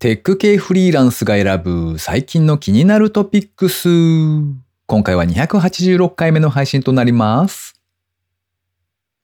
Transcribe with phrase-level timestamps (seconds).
[0.00, 3.86] テック系フリーランスが選ぶ最近の気になるトピックス。
[4.86, 7.78] 今回は286回目の配信となります。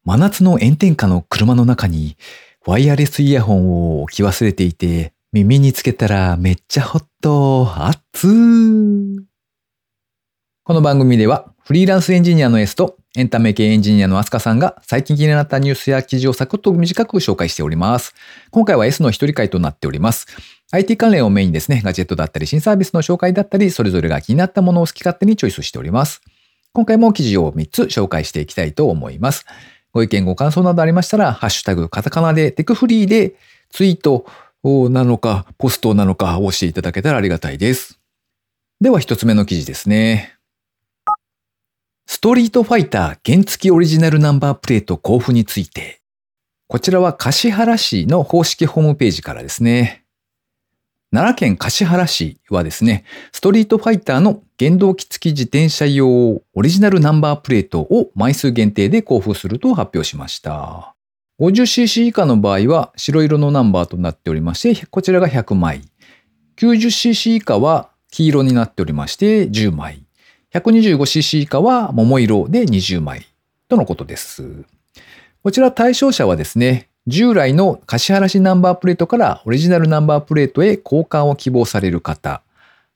[0.05, 2.19] 真夏の炎天下の車の中に
[2.67, 8.29] ワイヤレスイヤホンを置き忘れていて耳につけたらめっちゃホット、熱。
[10.63, 18.15] この番組ではフリーランスエンジニアの S とエンタメ系エンジニアのアスカさんが最近気になったニュースや記事をサクッと短く紹介しております。
[18.51, 20.27] 今回は S の一人会となっております。
[20.71, 26.21] IT 関連をメインですね、ガジェットだったり新サービスの紹介だったり、それぞれが気になったものを好き勝手にチョイスしております。
[26.75, 29.47] 今回も記事を3つ紹介していきたいと思います。
[29.93, 33.37] ご意見ご感想などありましたら、ハッシュタグカタカナでテクフリーで
[33.71, 34.27] ツイート
[34.91, 37.99] なのかポストなのかをしていただけたらありがたいです。
[38.83, 40.36] では一つ目の記事ですね。
[42.09, 46.01] ストリートファイター原付オリジナルナンバープレート交付について。
[46.69, 50.05] こちらは橿原市の公式ホームページからですね。
[51.13, 60.95] 奈良県橿原市はですね、ストリートファイターの原動機付き自転車用オリジナルナンバープレートを枚数限定で交付すると発表しました。
[61.41, 65.83] 50cc 以下の場合は白色のナンバーとなっておりまして、こちらが100枚。
[66.57, 70.06] 90cc 以下は黄色になっておりまして10枚。
[70.61, 73.27] 125cc 以下は桃色で20枚
[73.69, 74.65] とのことです。
[75.43, 82.43] こちら対象者はですね、従来の橿原市ナンバープレートからオリジナルナンバープレートへ交換を希望される方、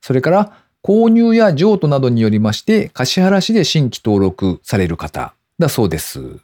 [0.00, 0.52] それから
[0.82, 6.40] 購入や譲渡などによりまして橿原市で新規登録される方だそうです。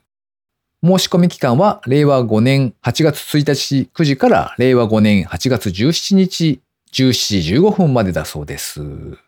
[0.85, 6.61] 申し込み期間は令和5年8月1日9時から令和5年8月17日
[6.93, 9.26] 17時15分までだそうです。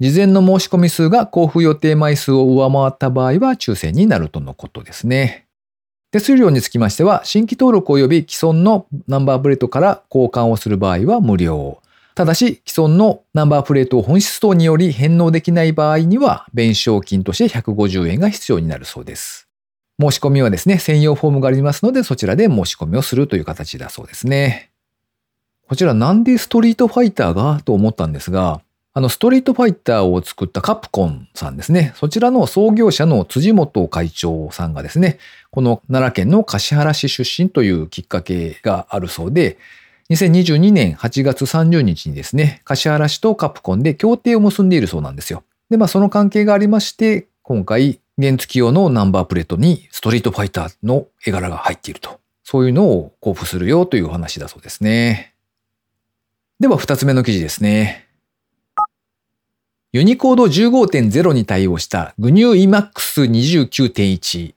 [0.00, 5.46] 事前の申し込み数が交付予定枚数を上回った場合は抽選になるとのことですね。
[6.10, 11.82] 手数料につきましては、新規登録及び既存のナンバープレートから交換をする場合は無料。
[12.14, 19.48] ただし、既存のナンバープレートを本質等により返納できない場合には、弁償金として150円が必要になるそうです。
[20.00, 24.70] 申し込みはですね、専用フォームがありますので、そちらで申し込みをするという形だそうですね。
[25.68, 27.60] こちらなんでストリートファイターが？
[27.64, 28.62] と思ったんですが、
[28.92, 31.92] あの、ストリートファイターを作ったカプコンさんですね。
[31.94, 35.18] そちらの創業者の辻本会長さんがですね、
[35.50, 39.58] この奈良県の橿原市出身というきっかけがあるそうで、
[40.10, 45.44] 2022年8月30日にですね、橿原市とカプコンで協定を結んでいるそうなんですよ。
[45.70, 52.18] で、まあその関係がありまして、今回原付用のナンバープレートにストリートファイターの絵柄が入っていると。
[52.42, 55.34] そういうのを交付するよという話だそうですね。
[56.58, 58.09] では二つ目の記事ですね。
[59.92, 64.54] ユニコード15.0に対応した GNU Emacs29.1。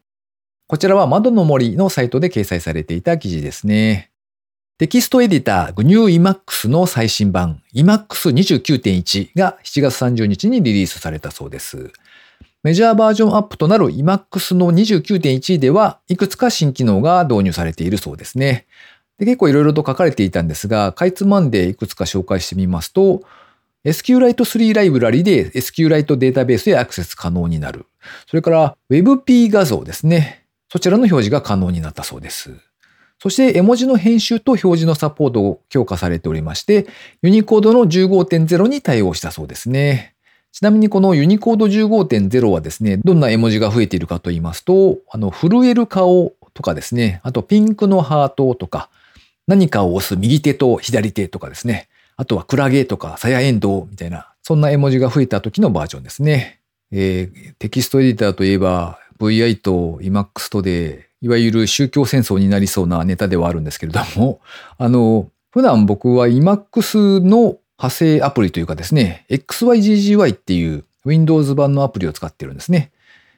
[0.67, 4.11] こちらは窓の森のサイトで掲載されていた記事ですね。
[4.77, 11.91] テキストエディター GNU Emacs の最新版 Emacs29.1 が7月30日にリリースされたそうです。
[12.61, 18.67] メジャーバージョンアップとなる Emacs の29.1ではいくつか新機能が導入されているそうですね。
[19.17, 23.23] で結構いろいろと書かれていたんですが、かいつまんでいくつか紹介してみますと、
[23.85, 27.85] SQLite3 ライブラリで SQLite データベースへアクセス可能になる。
[28.27, 30.45] それから WebP 画像ですね。
[30.69, 32.51] そちらの表示が可能になったそうです。
[33.19, 36.87] そして絵文字の編集と表示のサポートを強化されておりまして、
[37.21, 40.15] ユニコードの15.0に対応したそうですね。
[40.51, 48.89] ちなみにこのユニコード15.0はですね、どんな絵文字が増えているかと言いますと、あの、震える顔とかですね、あとピンクのハートとか、
[49.47, 56.59] 何かを押す右手と左手とかですね、あとはクラゲとかサヤエンドウみたいな、そんな絵文字が増えた時のバージョンですね。
[56.91, 64.41] えー、テキストエディターといえば VI と Emacs とで、いわゆる宗教戦争になりそうなネタではあるんですけれども、
[64.77, 72.91] あの、普段僕は Emacs の派生アプリというかですね、XYGGY っていう Windows 版のアプリを使ってるんですね。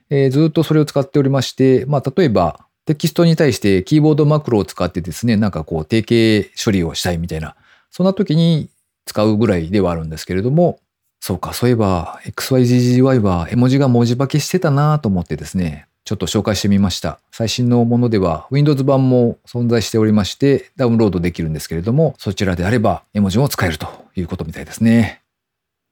[0.10, 7.56] えー、ずっとそれを使っておりまして、まあ例えばテキストに対してキーボードマクロを使ってですね、なんかこう定型処理をしたいみたいな、
[7.92, 8.70] そんな時に
[9.06, 10.80] 使うぐらいではあるんですけれども、
[11.20, 17.20] そうか、そういえば XYGGY は絵文字が文字化けしてたなと思ってですね、ちょっと紹介してみました。
[17.32, 25.22] 最新のものでは Windows 版も存在しておりましてダウンロードできるんですけれども、そちらであれば絵文字も使えるということみたいですね。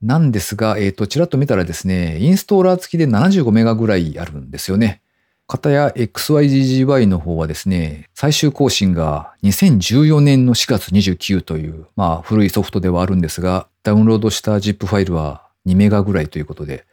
[0.04, 5.02] なんですが、えっ、ー、と、ちらっと見たらですね、インストーラー付きで75メガぐらいあるんですよね。
[5.48, 16.86] 型や XYGGY の方はですね、最終更新が2014年の4月29という、まあ古いソフトではあるんですが、ダウンロードした ZIP ファイルは2メガぐらいということで、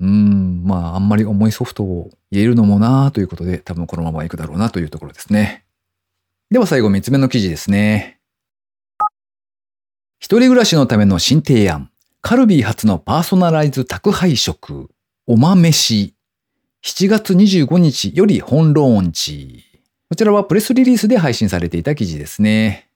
[0.00, 5.64] うん、まああんまり重いソフトを入れるのもなということで、多分このままいくだろうなというところですね。
[6.50, 8.18] では最後3つ目の記事ですね。
[10.18, 11.90] 一人暮らしのための新提案。
[12.22, 14.88] カルビー初のパーソナライズ宅配食。
[15.26, 16.14] おま飯。
[16.84, 19.64] 7月25日より本ローンチ。
[20.10, 22.90] こちらはプレスリリースで配信されていた記事ですね。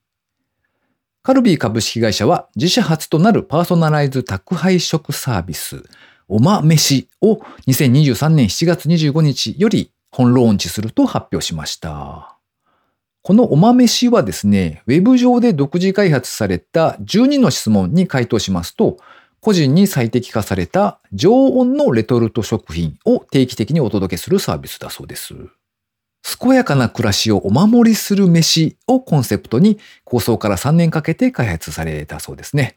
[1.22, 5.84] カルビー株式会社は自社初となるパーソナライズ宅配食サービス、
[6.28, 7.36] おま飯を
[7.66, 12.36] 2023年7月25日より本ローンチすると発表しました。
[13.22, 18.98] このおま飯はですね、ウェブ上で独自開発された12の質問に回答しますと、
[19.40, 25.34] 個人に最適化された常温のレトルト食品を定期的にお届けするサービスだそうです。
[26.40, 32.76] 健やかな暮らしをお守りする飯をコンセプトに構想から3年かけて開発されたそうですね。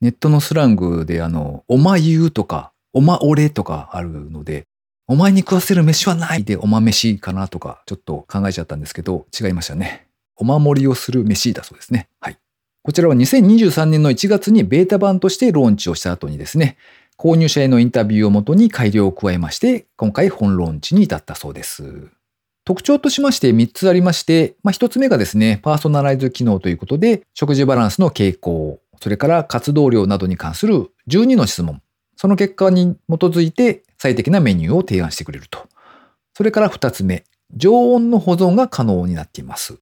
[0.00, 4.64] ネットのスラングであの、おまゆうとか、おまおれとかあるので、
[5.08, 10.06] お前に食わせる飯はないでおま飯かなとかちょっと考えちゃったんですけど、違いましたね。
[10.36, 12.08] お守りをする飯だそうですね。
[12.20, 12.38] はい。
[12.82, 16.76] こちらは2023年の1月にベータ版としてローンチをした後にですね、
[17.18, 22.08] 購入者へのインタビューをもとに改良を加えまして、今回本ローンチに至ったそうです。
[22.64, 31.82] 特徴としまして3つありまして、まあ、1つ目がですね、パーソナライズ機能ということで、食事バランスの傾向、それから活動量などに関する12の質問、
[32.16, 35.66] その結果に基づいて最適なメニューを提案してくれると。
[36.36, 37.24] それから2つ目、
[37.56, 39.78] 常温の保存が可能になっています。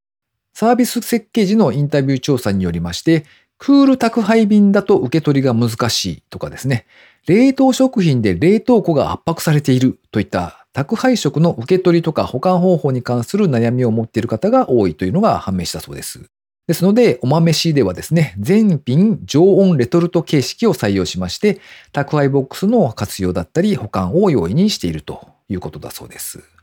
[0.59, 3.27] サービス設計時のインタビュー調査によりまして、
[3.59, 6.87] クール宅配便だと受け取りが難しいとかですね、
[7.27, 16.23] 冷凍食品で冷凍庫が圧迫されているといった宅配食の受け取りとか保管方法に関する悩みを持っている方が多いというのが判明したそうです。
[16.67, 21.61] ですので、お豆飯ではですね、全品常温レトルト形式を採用しまして、
[21.93, 26.56] 宅配ボックスの活用だったり保管を容易にしているということだそうです。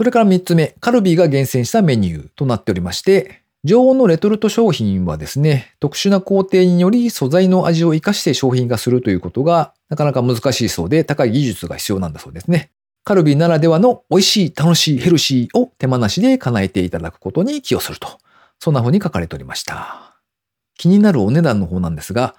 [0.00, 12.70] それから3つ目、カルビーが厳選したメニューとなっておりまして、常温のレトルト商品はですね、特殊な工程により素材の味を活かして商品化するということがなかなか難しいそうで高い技術が必要なんだそうですね。
[13.04, 18.08] カルビーならではの美味しい、楽しい、ヘルシーを手間なしで叶えていただくことに寄与すると。
[18.58, 20.18] そんな風に書かれておりました。
[20.78, 22.36] 気になるお値段の方なんですが、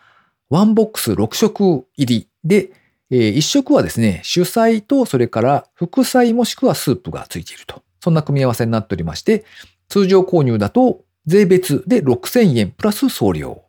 [0.49, 2.71] ワンボックス6食入りで、
[3.11, 7.83] えー、1食はですね、主菜とそれから副菜もしくはスープがついていると。
[7.99, 9.43] そんな組み合わせになっておりまして、
[9.89, 13.63] 通常購入だと税別で6000円プラス送料。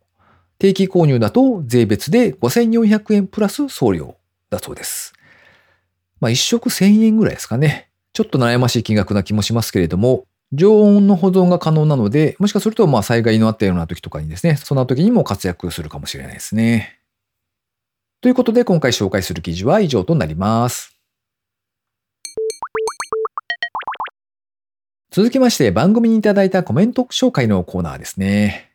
[0.59, 4.17] 定期購入だと税別で5400円プラス送料
[4.49, 5.13] だそうです。
[6.21, 7.91] まあ一食1000円ぐらいですかね。
[8.13, 17.02] ちょっと悩ましい金額な気もしますけれども、常温の保存が可能なので、もしかするとまあ災害のあったような時とかにですね、そんな時にも活躍するかもしれないですね。
[18.23, 20.97] ということで今回紹介する記事は以上となります。
[25.11, 28.71] 続きまして番組にいただいたコメント紹介のコーナーですね。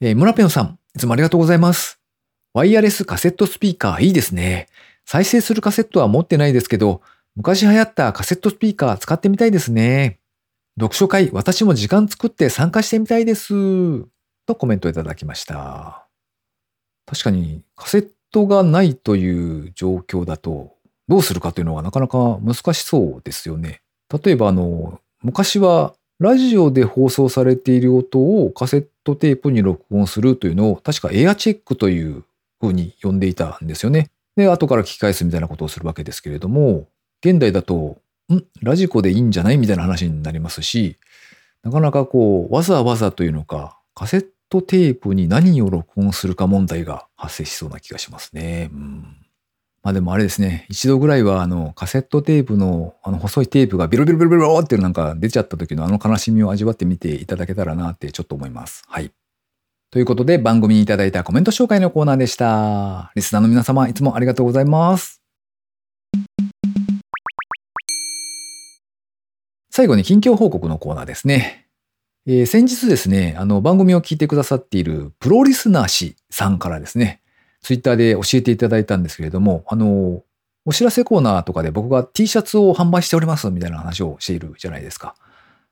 [0.00, 2.00] えー、村ペンさん、いつもありがとうございます。
[2.54, 4.68] ワイヤレスカセットスピーカーいいですね。
[5.04, 7.02] 再生するカセットは持ってないですけど、
[7.34, 10.20] 昔流行ったカセットスピーカー使ってみたいですね。
[10.78, 13.54] 読書会、私も時間作って参加してみたいです。
[14.46, 16.06] とコメントいただきました。
[17.06, 20.74] 確かにカセットがないという状況だと、
[21.08, 23.80] どうするかというのはなかなか難しそうですよね。
[24.22, 32.24] 例えばあの、昔はラジオで放送されている音をカセットテープに録音するというのを確かエアチェックという
[32.60, 34.10] 風に呼んでいたんですよね。
[34.36, 36.86] で、後から聞き返すみたいなことをするわけですけれども、
[37.24, 37.98] 現代だと、
[38.32, 38.44] ん？
[38.60, 40.98] ラジコでいいんじゃないみたいな話になりますし、
[41.62, 48.70] なかなかこう、わざわざというのか、カセットテープに何を録音するか問題が発生しそうな気がしますね。
[48.72, 49.16] うん、
[49.82, 58.84] まあでもあれですね、一度ぐらいはあのカセットテープのあの細いテープがビロビロビロビロってなんか出ちゃった時のあの悲しみを味わってみていただけたらなってちょっと思います。
[58.86, 59.12] はい。
[59.90, 63.10] ということで番組にいただいたコメント紹介のコーナーでした。
[63.16, 65.22] リスナーの皆様いつもありがとうございます。
[69.70, 71.67] 最後に近況報告のコーナーですね。
[72.30, 77.22] えー、先日ですね、あの番組を聞いてくださっているプロリスナー氏さんからですね、
[77.62, 80.22] ツイッターで教えていただいたんですけれども、あの、
[80.66, 85.14] お知らせコーナーとかで僕が T シャツを販売しておりますみたいな話をしているじゃないですか。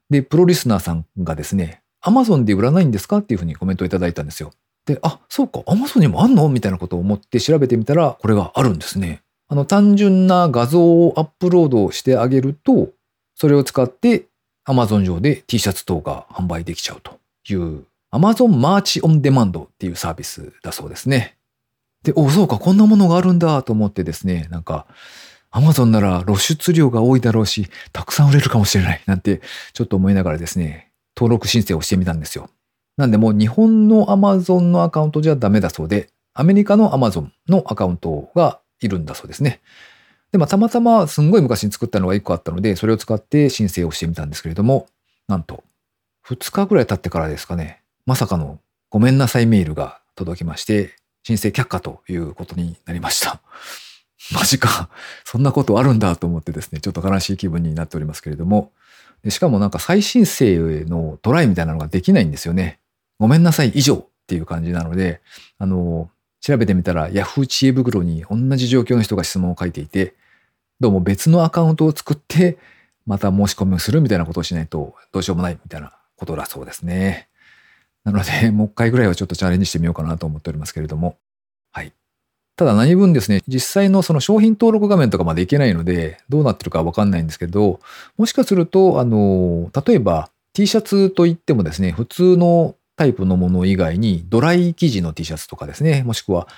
[0.09, 3.19] で、プロリスナーさんがですね、アマゾンで売らないんですか？
[3.19, 4.51] っていうふうにコメントをいただいたんですよ。
[4.87, 6.49] で、あ、そうか、アマゾンにもあんの？
[6.49, 9.21] みたいなことを思って調べてみたら、これがあるんですね。
[9.49, 12.89] あの、単純な画像をアップロードしてあげると、
[13.35, 14.25] それを使って
[14.67, 17.19] Amazon 上で T シャツ等が販売できちゃうと
[17.49, 21.37] いう Amazon March on Demand っていうサービスだそうですね。
[22.03, 24.87] で、お、そうか、こんなものがあるんだと思ってですね、なんか、
[25.53, 29.41] Amazon なら露出量が多いだろうし、たくさん売れるかもしれないなんて
[29.73, 32.51] ちょっと思いながらですね、登録申請をしてみたんですよ。
[32.97, 39.61] なんでもう日本の Amazon のアカウントじゃダメだそうで、アメリカの Amazon のアカウントがいるんだそうですね。
[40.33, 44.87] で、まあ、たまたますんごい昔に作ったのが1個あったので、それを使って申請をしてみたんですけれども、
[45.29, 45.65] なんと、
[46.27, 48.59] 2日ぐらい経ってからですかね、まさかの
[48.91, 53.41] ごめんなさいメールが届きまして、申請却下ということになりました。
[54.33, 54.89] マジか。
[55.25, 58.73] そんなことあるんだと思ってですね、ちょっと悲しい気分になっておりますけれども、
[59.29, 62.81] しかもなんか再申請のトライみたいなのができないんですよね。
[63.19, 65.21] ごめんなさい以上っていう感じなので、
[65.59, 66.11] あの、
[66.47, 70.15] 調べてみたら Yahoo 知恵袋に同じ状況の人が質問を書いていて、
[70.79, 72.57] どうも別のアカウントを作って、
[73.05, 77.27] また申し込みをするみたいなことをしないとどうしようもないみたいなことだそうですね。
[78.05, 81.19] なので、もう一回ぐらいはちょっとチャレンジしてみようかなと思っておりますけれども。
[81.73, 81.93] はい。
[82.55, 87.81] ただ何分ですね、実際のその商品登録画面とかまでいけないので、どうなってるかわかんないんですけど、
[88.17, 96.49] もしかすると、あの、例えば T シャツといってもですね、普通のタイプのもの以外にドライ生地の T シャツとかですね、もしくは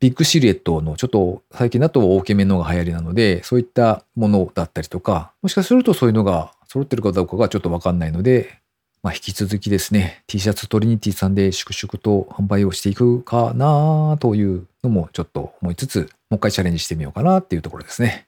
[0.00, 8.58] ビッグシルエットのちょっと最近だと大きめのが流行りなので、そういったものだったりとか、もしかするとそういうのが揃ってるかどうかがちょっとわかんないので、
[9.02, 18.26] まあ、引き続きですね、T シャツトリニティさんで粛々と販売をしていくかなというのもちょっと思いつつ、もう一回チャレンジしてみようかなっていうところですね。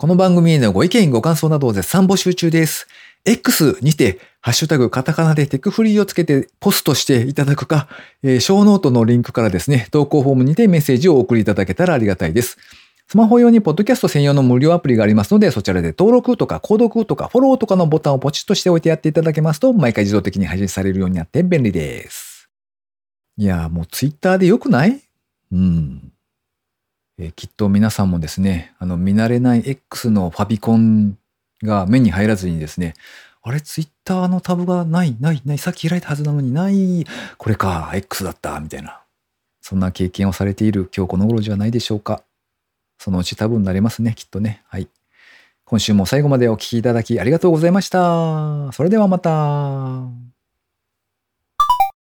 [0.00, 2.88] この番組へのご意見、ご感想などを絶賛募集中です。
[3.26, 7.86] X にて、ハッシュタグカタカナでテクフリーをつけてポストしていただくか、
[8.22, 12.56] えー、ショーノートのリンクからですね、投稿フォームにてメッセージをお送りいただけたらありがたいです。
[13.08, 22.48] スマホ用にポッドキャスト専用の無料アプリがありますので、そちらで登録とか購読とかフォローとかのボタンをポチッとしておいてやっていただけますと、毎回自動的に配信されるようになって便利です。
[23.36, 24.98] いやもうツイッターでよくない？
[25.52, 26.09] うん。
[27.22, 31.18] え、きっと皆さんもですね、あの、見慣れない X のファビコン
[31.62, 32.94] が目に入らずにですね、
[33.42, 39.02] あれ、ツイッターのタブがない、ない、ない、さっき開いたはずなのにない、これか、X だった、みたいな。
[39.60, 42.22] そんな経験をされている今日この頃じゃないでしょうか。
[42.98, 44.62] そのうち多分なれますね、きっとね。
[44.66, 44.88] はい。
[45.64, 48.72] 今週も最後までお聴きいただきありがとうございました。
[48.72, 50.39] それではまた。